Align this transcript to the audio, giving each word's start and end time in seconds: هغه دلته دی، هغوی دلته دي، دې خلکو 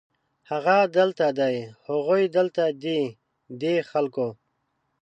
هغه 0.49 0.77
دلته 0.97 1.25
دی، 1.39 1.55
هغوی 1.87 2.23
دلته 2.37 2.63
دي، 2.83 3.01
دې 3.61 3.73
خلکو 3.91 4.27